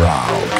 [0.00, 0.59] around.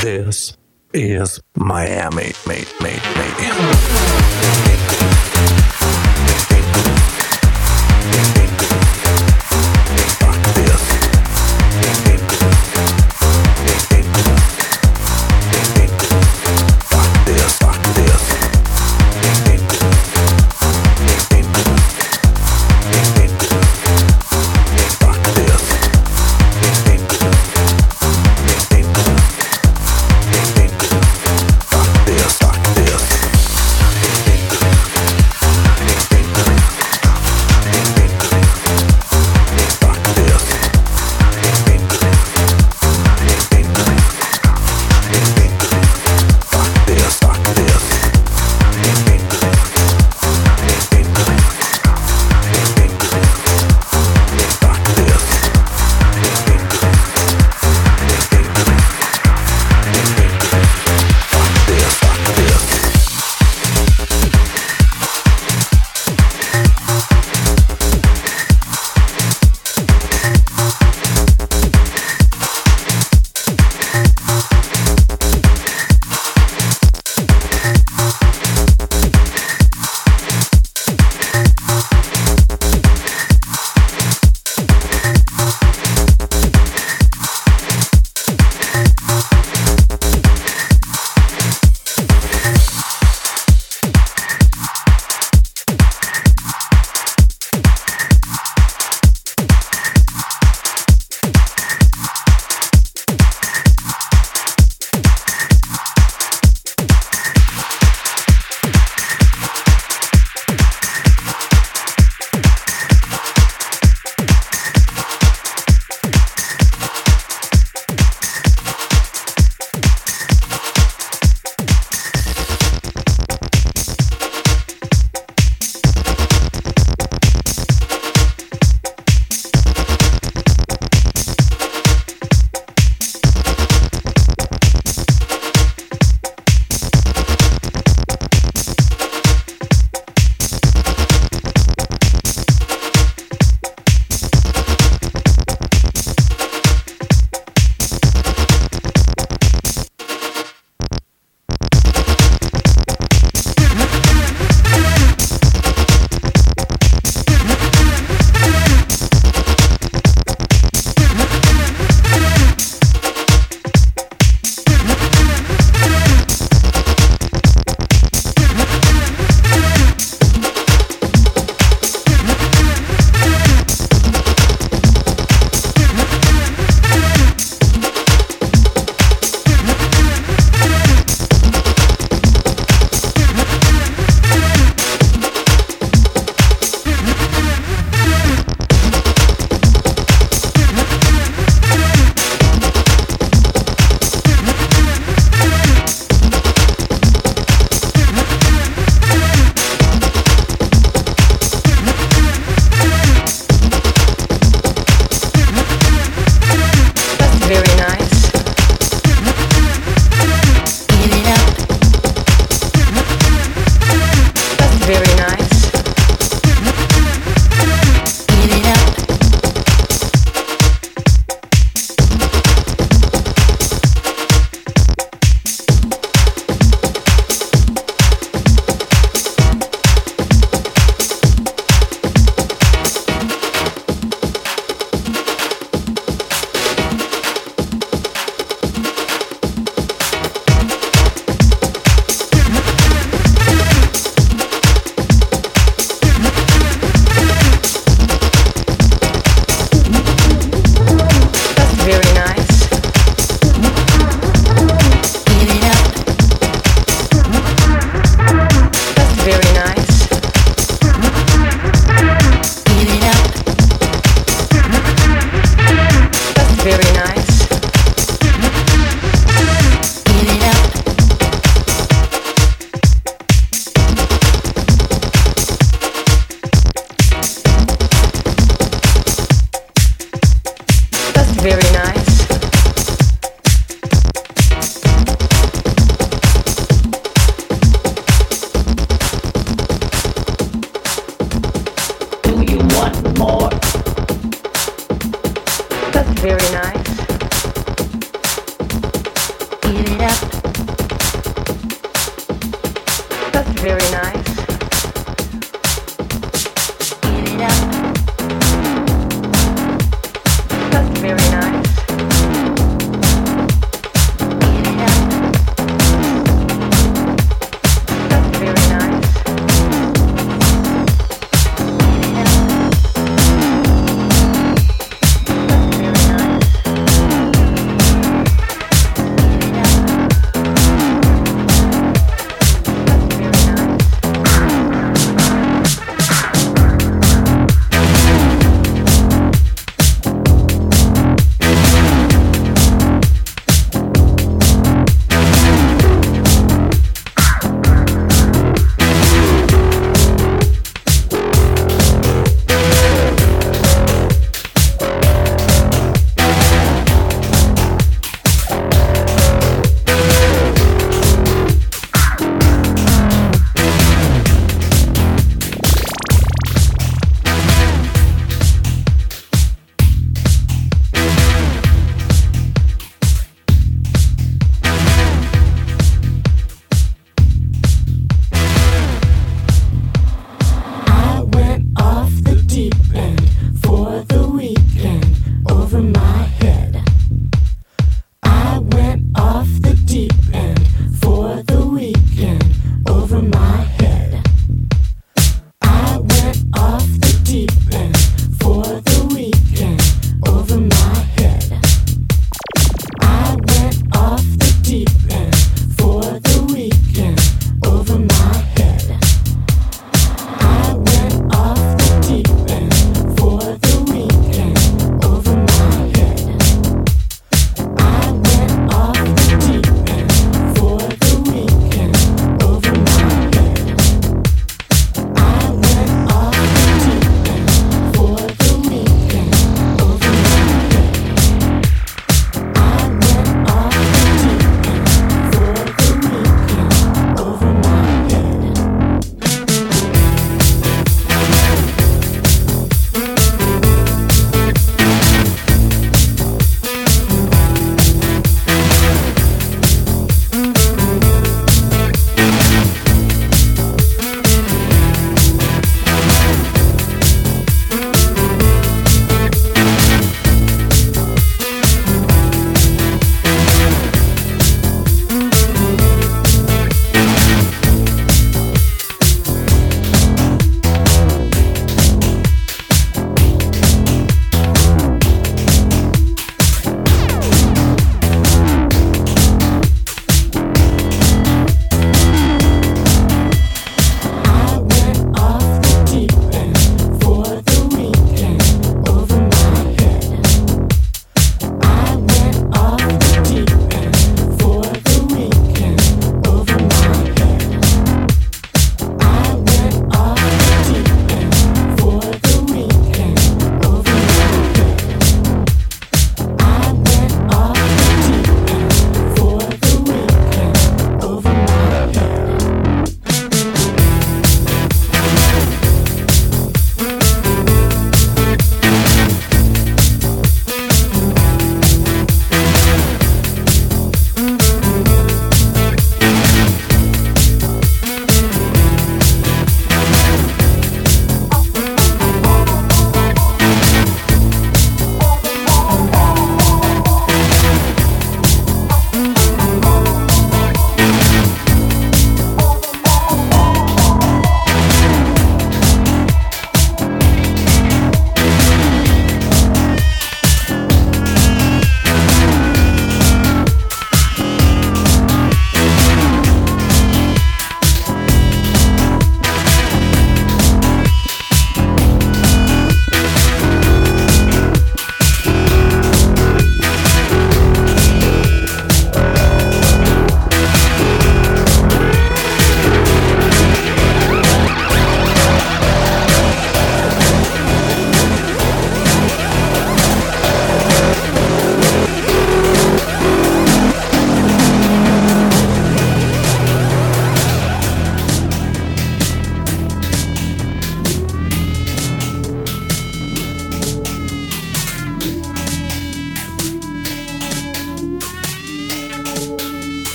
[0.00, 0.56] This
[0.92, 4.83] is Miami, mate, mate, mate.